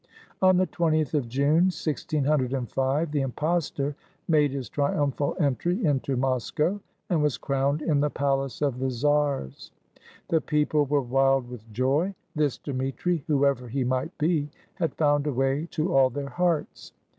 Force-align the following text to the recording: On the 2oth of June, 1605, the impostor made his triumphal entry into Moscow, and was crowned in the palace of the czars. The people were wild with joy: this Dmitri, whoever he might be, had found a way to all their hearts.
On 0.41 0.57
the 0.57 0.65
2oth 0.65 1.13
of 1.13 1.29
June, 1.29 1.65
1605, 1.69 3.11
the 3.11 3.21
impostor 3.21 3.95
made 4.27 4.49
his 4.49 4.67
triumphal 4.67 5.35
entry 5.39 5.85
into 5.85 6.17
Moscow, 6.17 6.79
and 7.11 7.21
was 7.21 7.37
crowned 7.37 7.83
in 7.83 7.99
the 7.99 8.09
palace 8.09 8.63
of 8.63 8.79
the 8.79 8.89
czars. 8.89 9.69
The 10.29 10.41
people 10.41 10.87
were 10.87 11.03
wild 11.03 11.47
with 11.47 11.71
joy: 11.71 12.15
this 12.33 12.57
Dmitri, 12.57 13.23
whoever 13.27 13.67
he 13.67 13.83
might 13.83 14.17
be, 14.17 14.49
had 14.73 14.95
found 14.95 15.27
a 15.27 15.31
way 15.33 15.67
to 15.73 15.93
all 15.95 16.09
their 16.09 16.29
hearts. 16.29 16.93